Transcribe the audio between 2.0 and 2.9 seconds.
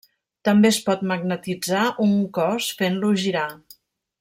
un cos